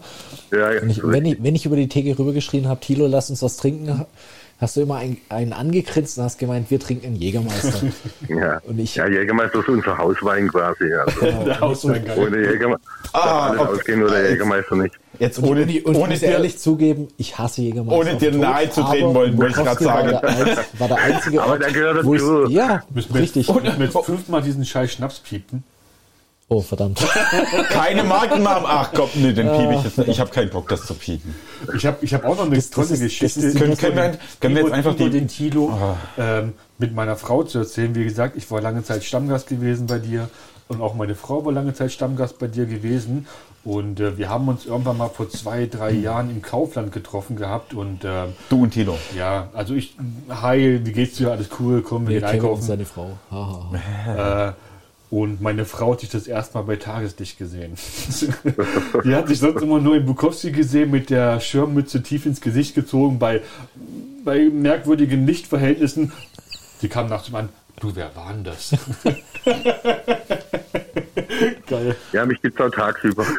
[0.51, 3.29] Ja, ja, Und ich, wenn, ich, wenn ich über die Theke rübergeschrien habe, Tilo, lass
[3.29, 4.05] uns was trinken,
[4.59, 7.87] hast du immer einen, einen angekritzt und hast gemeint, wir trinken einen Jägermeister.
[8.29, 8.59] ja.
[8.65, 10.91] Und ich- ja, Jägermeister ist unser Hauswein quasi.
[10.93, 12.17] Also, Der Hauseingang.
[12.17, 13.59] ohne Jägermeister Ah, okay.
[13.61, 14.95] ausgehen oder der Jägermeister nicht.
[15.19, 17.99] Jetzt Und, ohne, und, ich- und ich ohne muss dir, ehrlich zugeben, ich hasse Jägermeister.
[17.99, 20.97] Ohne dir nahe zu treten aber wollen, wollte ich Bukowski grad War der, war der
[20.97, 22.47] einzige Aber Ort, der gehört wo ich- dazu.
[22.49, 22.83] Ja,
[23.15, 23.47] richtig.
[23.47, 25.63] Jetzt, wir jetzt fünfmal diesen scheiß Schnaps piepen.
[26.49, 27.05] Oh, verdammt.
[27.69, 28.63] keine Markennamen.
[28.65, 30.07] Ach komm, nee, den piep ich jetzt nicht.
[30.07, 31.35] Ich habe keinen Bock, das zu piepen.
[31.75, 33.39] Ich habe ich hab auch noch eine Das- das tolle ist- das Geschichte.
[33.41, 35.97] ist die- Können- können wir- können wir jetzt einfach über die- den Tilo Ah.
[36.17, 37.93] ähm, mit meiner Frau zu erzählen.
[37.95, 40.29] Wie gesagt, ich war lange Zeit Stammgast gewesen bei dir
[40.69, 43.27] und auch meine Frau war lange Zeit Stammgast bei dir gewesen.
[43.65, 46.01] Und äh, wir haben uns irgendwann mal vor zwei, drei Hm.
[46.03, 47.73] Jahren im Kaufland getroffen gehabt.
[47.73, 48.97] Und ähm, Du und Tilo.
[49.17, 49.97] ja, also ich,
[50.29, 51.31] hi, wie geht's dir?
[51.31, 52.61] Alles cool, komm, wir Wir gehen einkaufen.
[52.61, 53.09] seine Frau.
[53.29, 53.71] Ha, ha,
[54.05, 54.47] ha.
[54.47, 54.53] Äh,
[55.09, 57.75] und meine Frau hat sich das erstmal bei Tageslicht gesehen.
[59.05, 62.75] Die hat sich sonst immer nur in Bukowski gesehen, mit der Schirmmütze tief ins Gesicht
[62.75, 63.41] gezogen, bei,
[64.25, 66.11] bei merkwürdigen Lichtverhältnissen.
[66.81, 68.75] Die kam nachts an, du, wer war denn das?
[71.67, 71.95] Geil.
[72.11, 73.25] Ja, mich gibt's auch tagsüber.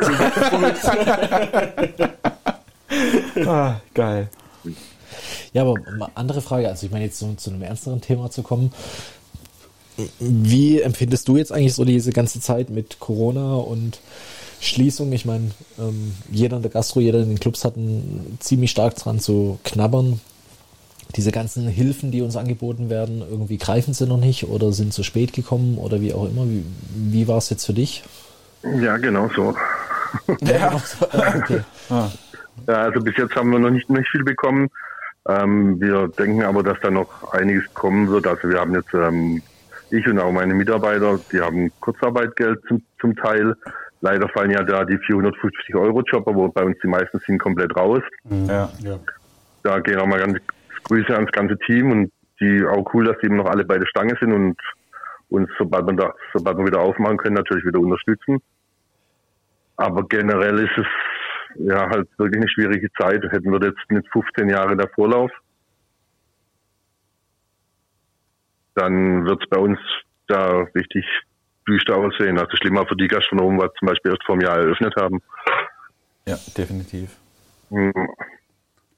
[3.47, 4.29] Ah, geil.
[5.53, 5.77] Ja, aber
[6.15, 8.73] andere Frage, also ich meine jetzt so zu einem ernsteren Thema zu kommen.
[10.19, 14.01] Wie empfindest du jetzt eigentlich so diese ganze Zeit mit Corona und
[14.61, 15.13] Schließung?
[15.13, 17.75] Ich meine, ähm, jeder in der Gastro, jeder in den Clubs hat
[18.41, 20.21] ziemlich stark dran zu knabbern.
[21.17, 25.03] Diese ganzen Hilfen, die uns angeboten werden, irgendwie greifen sie noch nicht oder sind zu
[25.03, 26.45] spät gekommen oder wie auch immer.
[26.47, 28.05] Wie, wie war es jetzt für dich?
[28.81, 29.55] Ja, genau so.
[30.43, 30.81] Ja,
[31.37, 31.61] okay.
[31.91, 32.09] Ah,
[32.67, 34.69] Ja, also bis jetzt haben wir noch nicht, nicht viel bekommen.
[35.29, 38.27] Ähm, wir denken aber, dass da noch einiges kommen wird.
[38.27, 39.43] Also wir haben jetzt, ähm,
[39.91, 43.55] ich und auch meine Mitarbeiter, die haben Kurzarbeitgeld zum, zum Teil.
[44.01, 47.75] Leider fallen ja da die 450 Euro Jobber, wo bei uns die meisten sind, komplett
[47.77, 48.03] raus.
[48.25, 48.71] ja.
[48.81, 48.99] Ja.
[49.65, 50.39] Da gehen auch mal ganz
[50.85, 53.87] Grüße ans ganze Team und die auch cool, dass die eben noch alle bei der
[53.87, 54.57] Stange sind und
[55.29, 58.39] uns, sobald wir da, sobald wir wieder aufmachen können, natürlich wieder unterstützen.
[59.77, 60.87] Aber generell ist es
[61.59, 63.23] ja halt wirklich eine schwierige Zeit.
[63.31, 65.31] Hätten wir jetzt nicht 15 Jahre der Vorlauf,
[68.79, 69.79] dann wird es bei uns
[70.29, 71.05] da richtig
[71.69, 72.39] düster aussehen.
[72.39, 75.21] Also schlimmer für die Gastronomen, was zum Beispiel erst vor einem Jahr eröffnet haben.
[76.27, 77.17] ja, definitiv.
[77.71, 77.93] Hm,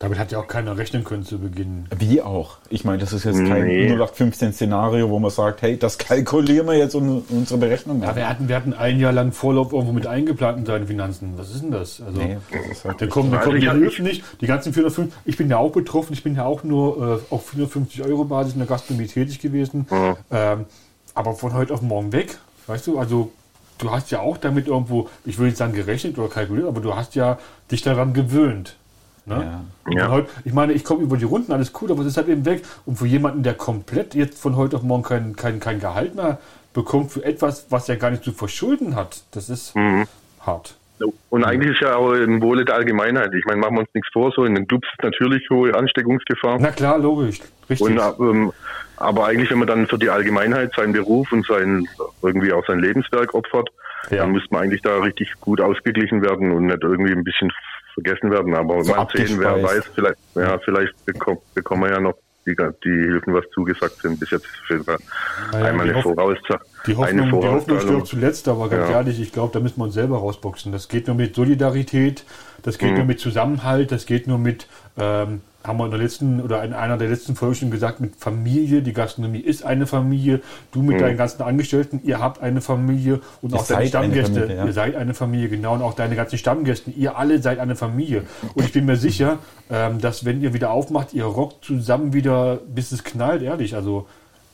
[0.03, 1.85] Damit hat ja auch keiner rechnen können zu Beginn.
[1.99, 2.57] Wie auch.
[2.71, 3.93] Ich meine, das ist jetzt kein Nee.
[3.93, 8.03] 0815-Szenario, wo man sagt, hey, das kalkulieren wir jetzt in unsere Berechnung.
[8.03, 11.35] Ja, wir hatten, wir hatten ein Jahr lang Vorlauf irgendwo mit eingeplant in seinen Finanzen.
[11.37, 12.01] Was ist denn das?
[12.01, 14.25] Also, nee, das ist halt Da kommen, da kommen die ich- Hilfen nicht.
[14.41, 15.15] Die ganzen 450.
[15.27, 16.15] Ich bin ja auch betroffen.
[16.15, 19.87] Ich bin ja auch nur äh, auf 450 Euro Basis in der Gastronomie tätig gewesen.
[19.91, 20.17] Ja.
[20.31, 20.65] Ähm,
[21.15, 22.39] aber von heute auf morgen weg.
[22.69, 23.33] Weißt du, also
[23.77, 26.97] du hast ja auch damit irgendwo, ich will nicht sagen gerechnet oder kalkuliert, aber du
[26.97, 27.39] hast ja
[27.71, 28.77] dich daran gewöhnt.
[29.39, 29.61] Ne?
[29.97, 30.09] Ja.
[30.11, 32.45] Heute, ich meine, ich komme über die Runden, alles cool, aber es ist halt eben
[32.45, 32.63] weg.
[32.87, 36.39] Und für jemanden, der komplett jetzt von heute auf morgen kein, kein, kein Gehalt mehr
[36.75, 40.07] bekommt für etwas, was er gar nicht zu verschulden hat, das ist Mhm.
[40.45, 40.75] hart.
[41.31, 43.33] Und eigentlich ist ja auch im Wohle der Allgemeinheit.
[43.33, 46.59] Ich meine, machen wir uns nichts vor, so in den Clubs ist natürlich hohe Ansteckungsgefahr.
[46.61, 47.41] Na klar, logisch.
[47.71, 47.81] Richtig.
[47.99, 48.53] Und, ähm,
[48.99, 51.87] aber eigentlich, wenn man dann für die Allgemeinheit seinen Beruf und sein,
[52.23, 53.71] irgendwie auch sein Lebenswerk opfert,
[54.11, 54.19] Ja.
[54.19, 57.51] dann müsste man eigentlich da richtig gut ausgeglichen werden und nicht irgendwie ein bisschen
[58.03, 58.55] vergessen werden.
[58.55, 62.15] Aber So sehen, wer weiß, vielleicht, ja, vielleicht bekommt, bekommen wir ja noch
[62.47, 64.19] die, die Hilfen, was zugesagt sind.
[64.19, 64.99] Bis jetzt auf jeden Fall
[65.53, 66.39] Naja, einmal eine, Hoff- Voraus
[66.87, 67.81] Die Hoffnung, eine die Hoffnung Vorauszahlung.
[67.83, 68.97] stirbt zuletzt, aber ganz Ja.
[68.97, 70.73] ehrlich, ich glaube, da müssen wir uns selber rausboxen.
[70.73, 72.25] Das geht nur mit Solidarität,
[72.63, 72.97] das geht Mhm.
[72.97, 74.67] nur mit Zusammenhalt, das geht nur mit,
[74.99, 78.17] ähm, haben wir in der letzten oder in einer der letzten Folgen schon gesagt, mit
[78.17, 78.83] Familie.
[78.83, 80.41] Die Gastronomie ist eine Familie.
[80.73, 80.87] Du Mhm.
[80.87, 84.41] mit deinen ganzen Angestellten, ihr habt eine Familie und Ihr auch deine Stammgäste.
[84.41, 84.65] Familie, ja.
[84.67, 86.91] Ihr seid eine Familie, genau, und auch deine ganzen Stammgäste.
[86.91, 88.23] Ihr alle seid eine Familie.
[88.55, 89.39] Und ich bin mir sicher,
[89.71, 93.75] ähm, dass wenn ihr wieder aufmacht, ihr rockt zusammen wieder, bis es knallt, ehrlich.
[93.75, 94.07] Also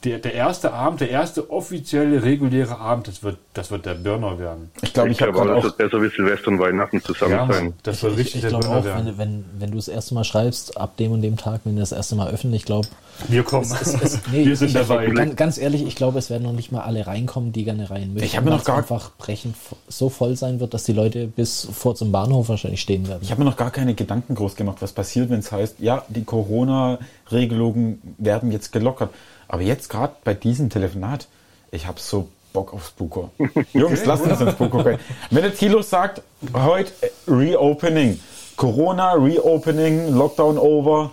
[0.05, 4.39] der, der erste Abend, der erste offizielle, reguläre Abend, das wird, das wird der Burner
[4.39, 4.71] werden.
[4.83, 7.47] Ich glaube, ich habe glaube, das auch wird besser wie Silvester und Weihnachten zusammen Ja,
[7.53, 7.73] sein.
[7.83, 9.07] Das Ich, richtig ich der glaube Burner auch, werden.
[9.07, 11.81] wenn, wenn, wenn du das erste Mal schreibst, ab dem und dem Tag, wenn wir
[11.81, 12.87] das erste Mal öffnen, ich glaube,
[13.29, 13.65] Wir kommen.
[13.65, 15.07] es, es, nee, Wir sind ich, dabei.
[15.09, 18.13] Ganz, ganz ehrlich, ich glaube, es werden noch nicht mal alle reinkommen, die gerne rein
[18.13, 18.27] möchten.
[18.27, 19.57] Ich habe mir noch es gar- einfach brechend
[19.89, 23.21] so voll sein wird, dass die Leute bis vor zum Bahnhof wahrscheinlich stehen werden.
[23.23, 26.05] Ich habe mir noch gar keine Gedanken groß gemacht, was passiert, wenn es heißt, ja,
[26.09, 29.11] die Corona-Regelungen werden jetzt gelockert.
[29.49, 31.29] Aber jetzt gerade bei diesem Telefonat,
[31.71, 33.31] ich habe so Bock auf Spooker.
[33.73, 34.99] Jungs, lasst uns ins Spooker gehen.
[35.31, 36.23] Wenn der Thilo sagt,
[36.55, 38.19] heute äh, Reopening,
[38.57, 41.11] Corona, Reopening, Lockdown over.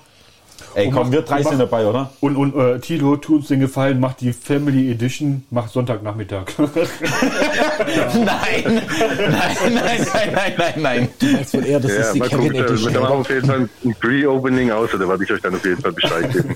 [0.75, 2.11] Ey, Und komm, wir drei sind dabei, oder?
[2.21, 6.45] Und, und äh, Tilo, tu uns den Gefallen, mach die Family Edition, mach Sonntagnachmittag.
[6.57, 8.83] Nein, nein,
[9.29, 11.09] nein, nein, nein, nein, nein.
[11.33, 12.93] Meinst wohl eher, das Ja, ist die mal Kevin gucken, Edition.
[12.93, 15.65] da machen wir auf jeden Fall ein Pre-Opening aus, da werde ich euch dann auf
[15.65, 16.55] jeden Fall Bescheid geben.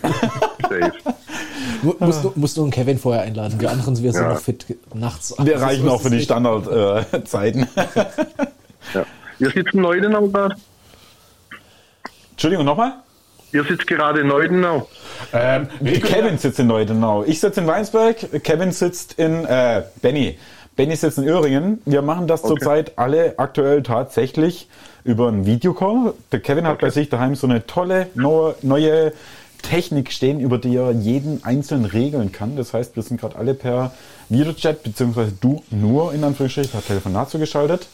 [0.70, 0.92] Safe.
[1.84, 3.60] Mu- Musst du, musst du einen Kevin vorher einladen.
[3.60, 4.34] Wir anderen, wir sind Ja.
[4.34, 5.34] noch fit nachts.
[5.42, 7.68] Wir reichen auch für die Standardzeiten.
[8.94, 9.06] Ja.
[9.40, 10.56] Ihr sitzt in Neudenau gerade?
[12.32, 12.94] Entschuldigung, nochmal?
[13.52, 14.88] Ihr sitzt gerade in Neudenau.
[15.34, 15.68] ähm,
[16.02, 17.24] Kevin sitzt in Neudenau.
[17.26, 18.44] Ich sitze in Weinsberg.
[18.44, 20.38] Kevin sitzt in, äh, Benny.
[20.76, 21.82] Benny sitzt in Öhringen.
[21.86, 24.70] Wir machen das zurzeit alle aktuell tatsächlich
[25.04, 26.14] über einen Videocall.
[26.32, 29.12] Der Kevin hat bei sich daheim so eine tolle neue, neue
[29.68, 32.56] Technik stehen, über die er jeden einzeln regeln kann.
[32.56, 33.92] Das heißt, wir sind gerade alle per
[34.30, 37.88] Videochat, beziehungsweise du nur in Anführungsstrichen per Telefonat zugeschaltet.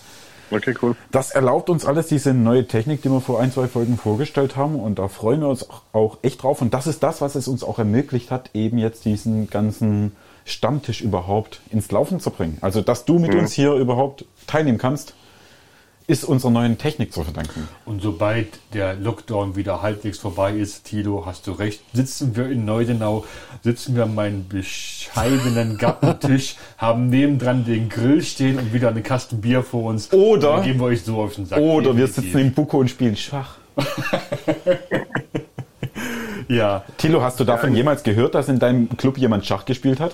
[0.52, 0.96] Okay, cool.
[1.12, 4.76] Das erlaubt uns alles diese neue Technik, die wir vor ein, zwei Folgen vorgestellt haben.
[4.76, 6.62] Und da freuen wir uns auch echt drauf.
[6.62, 11.02] Und das ist das, was es uns auch ermöglicht hat, eben jetzt diesen ganzen Stammtisch
[11.02, 12.58] überhaupt ins Laufen zu bringen.
[12.62, 15.16] Also, dass du mit uns hier überhaupt teilnehmen kannst,
[16.08, 17.68] ist unserer neuen Technik zu verdanken.
[17.86, 22.66] Und sobald der Lockdown wieder halbwegs vorbei ist, Tilo, hast du recht, sitzen wir in
[22.66, 23.26] Neudenau,
[23.64, 29.42] sitzen wir an meinem bescheidenen Gartentisch, haben nebendran den Grill stehen und wieder eine Kasten
[29.42, 30.12] Bier vor uns.
[30.12, 31.60] Oder- geben wir euch so auf den Sack.
[31.60, 33.58] Oder wir sitzen im Buko und spielen Schach.
[36.48, 36.84] Ja.
[36.98, 40.14] Tilo, hast du davon jemals gehört, dass in deinem Club jemand Schach gespielt hat?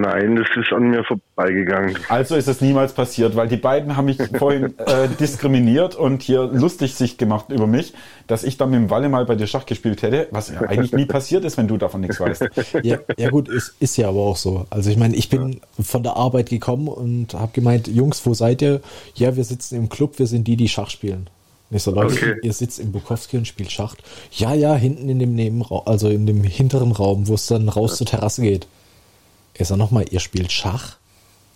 [0.00, 1.96] Nein, das ist an mir vorbeigegangen.
[2.08, 6.42] Also ist es niemals passiert, weil die beiden haben mich vorhin äh, diskriminiert und hier
[6.42, 7.94] lustig sich gemacht über mich,
[8.26, 10.92] dass ich dann mit dem Walle mal bei dir Schach gespielt hätte, was ja eigentlich
[10.92, 12.48] nie passiert ist, wenn du davon nichts weißt.
[12.82, 14.66] Ja, ja gut, ist, ist ja aber auch so.
[14.70, 18.62] Also ich meine, ich bin von der Arbeit gekommen und habe gemeint, Jungs, wo seid
[18.62, 18.80] ihr?
[19.14, 21.28] Ja, wir sitzen im Club, wir sind die, die Schach spielen.
[21.70, 22.36] Und ich so, Leute, Okay.
[22.42, 23.94] ihr sitzt im Bukowski und spielt Schach.
[24.32, 27.96] Ja, ja, hinten in dem Nebenraum, also in dem hinteren Raum, wo es dann raus
[27.96, 28.66] zur Terrasse geht.
[29.58, 30.96] Ich sag nochmal, ihr spielt Schach?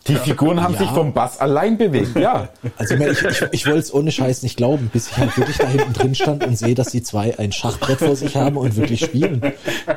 [0.09, 0.81] Die Figuren haben Ja.
[0.81, 2.49] sich vom Bass allein bewegt, ja.
[2.77, 5.59] Also ich, meine, ich, ich, wollte es ohne Scheiß nicht glauben, bis ich halt wirklich
[5.59, 8.75] da hinten drin stand und sehe, dass die zwei ein Schachbrett vor sich haben und
[8.75, 9.41] wirklich spielen.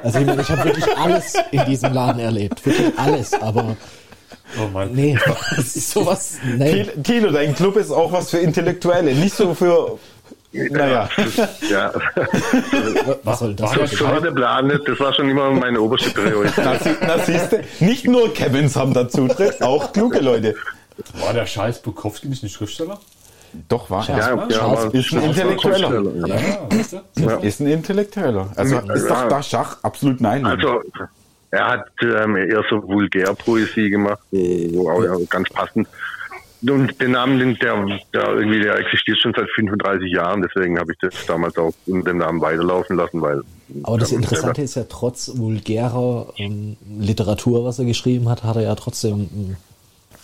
[0.03, 2.63] Also ich meine, ich habe wirklich alles in diesem Laden erlebt.
[2.63, 3.75] Wirklich alles, aber
[4.63, 4.91] Oh Mann.
[4.93, 5.17] nee,
[5.57, 6.85] sowas, nee.
[7.01, 9.97] Tilo, dein Club ist auch was für Intellektuelle, nicht so für,
[10.71, 11.09] naja.
[11.69, 11.91] Ja,
[13.23, 13.71] Was soll das?
[13.71, 14.81] War das war der Plan.
[14.85, 16.65] Das war schon immer meine oberste Priorität.
[17.01, 20.55] Na, siehst du, nicht nur Kevins haben da Zutritt, auch kluge Leute.
[21.19, 22.99] War der Scheiß Bukowski nicht ein Schriftsteller?
[23.69, 24.35] Doch, war Ja, er.
[24.35, 26.03] ja, Charles ist ein Intellektueller.
[26.27, 26.35] Ja.
[26.35, 27.29] Ja, weißt du?
[27.41, 28.49] Ist ein Intellektueller.
[28.55, 30.45] Also ist doch da Schach absolut nein.
[30.45, 30.81] Also,
[31.51, 35.87] er hat ähm, eher so Vulgärpoesie gemacht, wo auch ja, ganz passend.
[36.69, 40.93] Und den Namen, den- der, der irgendwie, der existiert schon seit 35 Jahren, deswegen habe
[40.93, 43.41] ich das damals auch unter dem Namen weiterlaufen lassen, weil.
[43.83, 48.61] Aber das Interessante ist ja, trotz vulgärer ähm, Literatur, was er geschrieben hat, hat er
[48.63, 49.57] ja trotzdem einen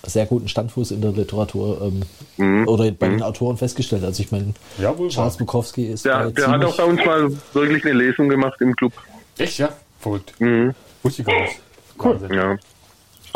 [0.05, 1.91] sehr guten Standfuß in der Literatur
[2.39, 4.03] ähm, oder bei den Autoren festgestellt.
[4.03, 5.37] Also ich meine, Ja, Charles.
[5.37, 8.93] Bukowski ist Der, der hat auch bei uns mal wirklich eine Lesung gemacht im Club.
[9.37, 9.69] Echt, ja?
[9.99, 10.33] Verrückt.
[10.39, 10.73] Mhm.
[11.03, 11.59] Wusste ich gar nicht.
[12.03, 12.19] Cool.
[12.33, 12.57] Ja,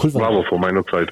[0.03, 0.29] cool war war.
[0.29, 1.09] aber vor meiner Zeit.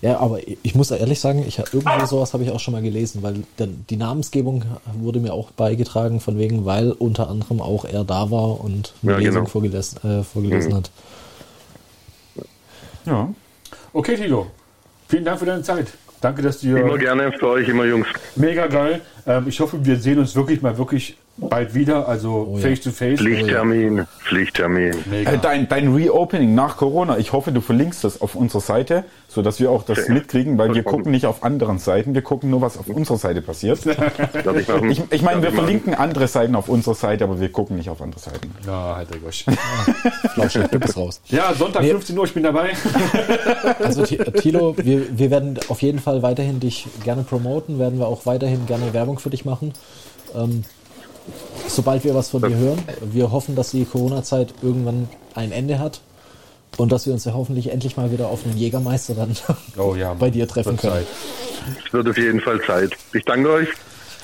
[0.00, 3.22] Ja, aber ich muss ehrlich sagen, ich irgendwo sowas habe ich auch schon mal gelesen,
[3.24, 4.64] weil der, die Namensgebung
[5.00, 9.12] wurde mir auch beigetragen, von wegen, weil unter anderem auch er da war und eine
[9.12, 9.46] Ja, Lesung genau.
[9.46, 10.90] vorgelesen, äh, vorgelesen hat.
[13.06, 13.32] Ja.
[13.92, 14.46] Okay, Tilo.
[15.08, 15.88] Vielen Dank für deine Zeit.
[16.20, 18.06] Danke, dass du Immer hier gerne für euch, immer Jungs.
[18.36, 19.00] mega geil.
[19.26, 22.62] Ähm, ich hoffe, wir sehen uns wirklich mal wirklich bald wieder, also Oh ja.
[22.62, 23.20] face to face.
[23.20, 24.92] Pflichttermin, Pflichttermin.
[25.12, 29.40] Äh, Dein, dein Reopening nach Corona, ich hoffe, du verlinkst das auf unserer Seite, so
[29.42, 30.14] dass wir auch das Ja.
[30.14, 33.40] mitkriegen, weil wir gucken nicht auf anderen Seiten, wir gucken nur, was auf unserer Seite
[33.42, 33.84] passiert.
[33.86, 34.68] Darf ich?
[34.90, 38.02] Ich, ich meine, wir verlinken andere Seiten auf unserer Seite, aber wir gucken nicht auf
[38.02, 38.50] andere Seiten.
[38.66, 39.44] Ja, halt Gosch.
[40.34, 41.20] Flauschig, du bist raus.
[41.26, 41.90] Ja, Sonntag Nee.
[41.90, 42.70] 15 Uhr, ich bin dabei.
[43.82, 48.06] Also Ti- Tilo, wir, wir werden auf jeden Fall weiterhin dich gerne promoten, werden wir
[48.06, 49.72] auch weiterhin gerne Werbung für dich machen.
[50.34, 50.64] Ähm,
[51.68, 52.82] sobald wir was von dir hören.
[53.02, 56.00] Wir hoffen, dass die Corona-Zeit irgendwann ein Ende hat
[56.76, 59.36] und dass wir uns ja hoffentlich endlich mal wieder auf einen Jägermeister dann
[59.76, 61.06] Oh ja, bei dir treffen können.
[61.86, 62.92] Es wird auf jeden Fall Zeit.
[63.12, 63.68] Ich danke euch.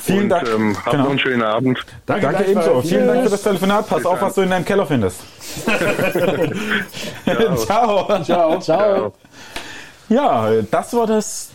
[0.03, 0.49] Vielen und, Dank.
[0.55, 1.05] Ähm, habt Genau.
[1.05, 1.79] noch einen schönen Abend.
[2.05, 2.83] Danke, Danke ebenso.
[2.83, 3.31] Vielen Dank für Yes.
[3.33, 3.89] das Telefonat.
[3.89, 5.17] Pass auf, was du in deinem Keller findest.
[7.65, 8.23] Ciao.
[8.23, 8.59] Ciao.
[8.61, 9.15] Ciao.
[10.11, 11.49] Ja, das war das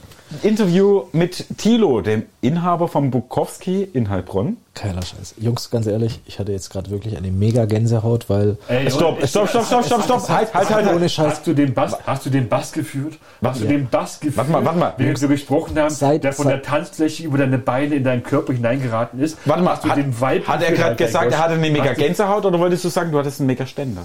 [0.44, 4.58] Interview mit Thilo, dem Inhaber vom Bukowski in Heilbronn.
[4.76, 5.36] Geiler Scheiß.
[5.38, 9.28] Jungs, ganz ehrlich, ich hatte jetzt gerade wirklich eine mega Gänsehaut, weil Ey, Stopp, und-
[9.28, 10.30] stopp, stopp, stopp, stopp, stopp.
[10.30, 10.94] Halt, halt, halt.
[10.96, 11.28] ohne Scheiß.
[11.32, 13.18] Hast du den Bass, hast du den Bass geführt?
[13.44, 13.72] Hast du Ja.
[13.72, 14.38] den Bass geführt?
[14.38, 14.94] Warte mal, warte mal.
[14.98, 18.24] Während wir gesprochen haben, Seit- der von seit- der Tanzfläche über deine Beine in deinen
[18.24, 19.38] Körper hineingeraten ist.
[19.46, 21.94] Warte mal, hast du hat, den Vibe hat er gerade gesagt, er hatte eine mega
[21.94, 24.04] Gänsehaut oder wolltest du sagen, du hattest einen mega Ständer?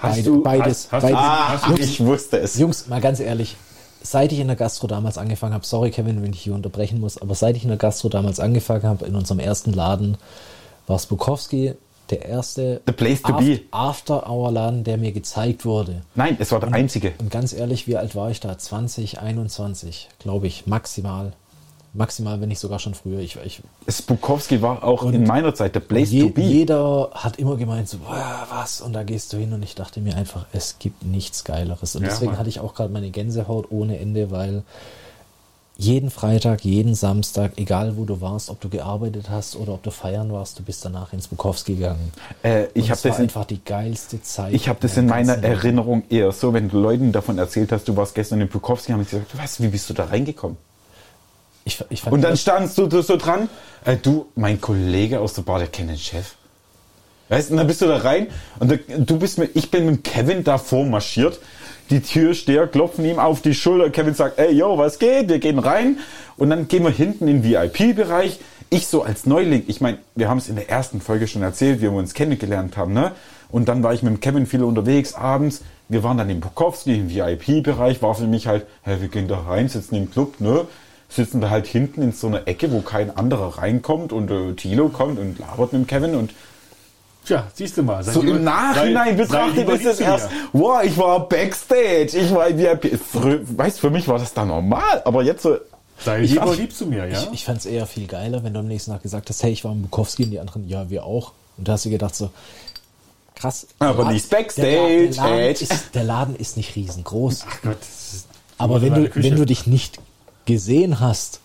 [0.00, 1.18] Hast Beide- du, beides, Hast, hast, beides.
[1.18, 2.56] Du, Ah, ich wusste es.
[2.58, 3.56] Jungs, mal ganz ehrlich,
[4.02, 7.18] seit ich in der Gastro damals angefangen habe, sorry Kevin, wenn ich hier unterbrechen muss,
[7.18, 10.16] aber seit ich in der Gastro damals angefangen habe, in unserem ersten Laden,
[10.86, 11.74] war Spukowski
[12.10, 13.60] der erste The place to be.
[13.70, 16.02] After-Hour-Laden, der mir gezeigt wurde.
[16.14, 17.12] Nein, es war der einzige.
[17.18, 18.56] Und ganz ehrlich, wie alt war ich da?
[18.56, 21.32] 20, 21, glaube ich, maximal.
[21.94, 23.18] Maximal, wenn nicht sogar schon früher.
[23.20, 26.42] Ich, ich, Spukowski war auch in meiner Zeit der place je, to be.
[26.42, 27.98] jeder hat immer gemeint, so,
[28.50, 28.80] was?
[28.80, 31.96] Und da gehst du hin und ich dachte mir einfach, es gibt nichts Geileres.
[31.96, 32.40] Und Ja, deswegen Mann.
[32.40, 34.62] hatte ich auch gerade meine Gänsehaut ohne Ende, weil
[35.80, 39.92] jeden Freitag, jeden Samstag, egal wo du warst, ob du gearbeitet hast oder ob du
[39.92, 42.12] feiern warst, du bist danach ins Bukowski gegangen.
[42.42, 44.52] Äh, ich habe es war das, in, einfach die geilste Zeit.
[44.54, 45.34] ich hab das in meiner.
[45.42, 49.04] Erinnerung eher so, wenn du Leuten davon erzählt hast, du warst gestern in Bukowski, haben
[49.04, 50.56] sie gesagt, was, wie bist du da reingekommen?
[51.68, 53.50] Ich, ich Und dann standst du so, dran,
[53.84, 56.34] äh, du, mein Kollege aus der Bar, der kennt den Chef.
[57.28, 58.28] Weißt du, und dann bist du da rein
[58.58, 61.40] und da, du bist mit, ich bin mit Kevin davor marschiert.
[61.90, 63.90] Die Tür steht, klopfen ihm auf die Schulter.
[63.90, 65.28] Kevin sagt, ey, yo, was geht?
[65.28, 65.98] Wir gehen rein.
[66.38, 68.40] Und dann gehen wir hinten in den VIP-Bereich.
[68.70, 71.78] Ich so als Neuling, ich meine, wir haben es in der ersten Folge schon erzählt,
[71.80, 73.12] wie wir uns kennengelernt haben, ne?
[73.50, 75.62] Und dann war ich mit dem Kevin viel unterwegs abends.
[75.88, 78.00] Wir waren dann im Bukowski, im VIP-Bereich.
[78.00, 80.66] War für mich halt, hey, wir gehen da rein, sitzen im Club, ne?
[81.08, 84.88] Sitzen wir halt hinten in so einer Ecke, wo kein anderer reinkommt und äh, Tilo
[84.88, 86.32] kommt und labert mit dem Kevin und
[87.24, 88.02] Tja, siehst du mal.
[88.02, 92.98] so im Nachhinein betrachtet ist es erst, wow, ich war Backstage, ich war VIP.
[93.12, 95.58] Frü- Weißt, für mich war das da normal, aber jetzt so,
[96.02, 97.18] Sei ich lieber lieb zu mir, ja?
[97.20, 99.50] Ich, ich fand es eher viel geiler, wenn du am nächsten Tag gesagt hast, hey,
[99.52, 101.32] ich war im Bukowski und die anderen, ja, wir auch.
[101.58, 102.30] Und da hast du gedacht so,
[103.34, 103.66] krass.
[103.78, 107.44] Aber Laden- nicht Backstage, Der, der, Laden ist, der Laden ist nicht riesengroß.
[107.48, 108.26] Ach Gott, das ist
[108.58, 109.98] Aber wenn du, wenn du dich nicht
[110.48, 111.40] gesehen hast,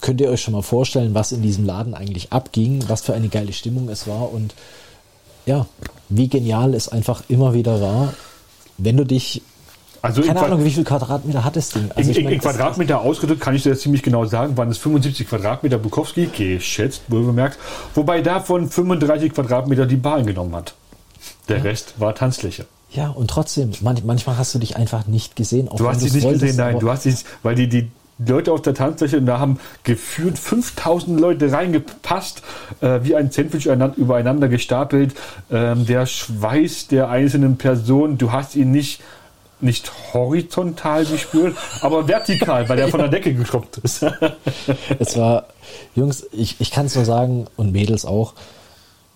[0.00, 3.28] könnt ihr euch schon mal vorstellen, was in diesem Laden eigentlich abging, was für eine
[3.28, 4.54] geile Stimmung es war und
[5.44, 5.66] ja,
[6.08, 8.14] wie genial es einfach immer wieder war,
[8.78, 9.42] wenn du dich,
[10.02, 11.90] Also in keine Ahnung, wie viel Quadratmeter hat das Ding?
[11.94, 14.78] Also in, meine, in das- Quadratmeter ausgedrückt kann ich dir ziemlich genau sagen, waren es
[14.78, 17.58] 75 Quadratmeter Bukowski, geschätzt, wohl bemerkt,
[17.94, 20.74] wobei davon 35 Quadratmeter die Bar eingenommen hat.
[21.48, 22.66] Der Rest war Tanzfläche.
[22.90, 25.68] Ja, und trotzdem, man, manchmal hast du dich einfach nicht gesehen.
[25.68, 28.52] auch Du hast dich nicht wolltest, gesehen, nein, du hast dich, weil die, die Leute
[28.52, 32.42] auf der Tanzfläche, und da haben gefühlt 5000 Leute reingepasst,
[32.80, 35.14] äh, wie ein Sandwich einander- übereinander gestapelt.
[35.50, 39.02] Ähm, der Schweiß der einzelnen Personen, du hast ihn nicht,
[39.60, 44.04] nicht horizontal gespürt, aber vertikal, weil er von der Decke getropft ist.
[44.98, 45.46] Es war,
[45.94, 48.32] Jungs, ich, ich kann es nur sagen und Mädels auch,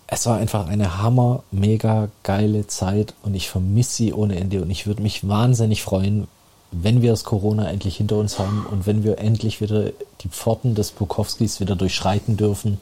[0.07, 4.69] es war einfach eine hammer, mega geile Zeit und ich vermisse sie ohne Ende und
[4.69, 6.27] ich würde mich wahnsinnig freuen,
[6.71, 10.73] wenn wir das Corona endlich hinter uns haben und wenn wir endlich wieder die Pforten
[10.73, 12.79] des Bukowskis wieder durchschreiten dürfen.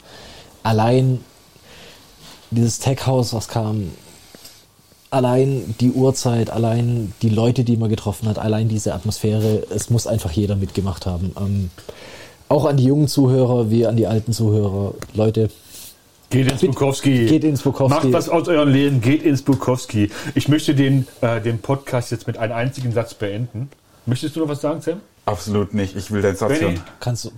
[0.62, 1.20] Allein
[2.50, 3.90] dieses Tech-Haus, was kam,
[5.10, 10.06] allein die Uhrzeit, allein die Leute, die man getroffen hat, allein diese Atmosphäre, es muss
[10.06, 11.32] einfach jeder mitgemacht haben.
[11.38, 11.70] Ähm,
[12.48, 14.94] auch an die jungen Zuhörer wie an die alten Zuhörer.
[15.14, 15.50] Leute,
[16.30, 17.26] Geht ins Bukowski.
[17.26, 17.94] geht ins Bukowski.
[18.06, 20.10] Macht was aus euren Leben, geht ins Bukowski.
[20.36, 23.68] Ich möchte den, äh, den Podcast jetzt mit einem einzigen Satz beenden.
[24.06, 25.00] Möchtest du noch was sagen, Sam?
[25.26, 25.94] absolut nicht.
[25.96, 26.74] Ich will den Satz Benny?
[26.76, 26.82] hören.
[26.98, 27.30] kannst du,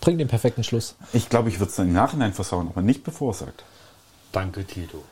[0.00, 0.94] bring den perfekten Schluss.
[1.12, 3.64] Ich glaube, ich würde es im Nachhinein versauen, aber nicht bevor er sagt.
[4.32, 5.02] Danke, Tito.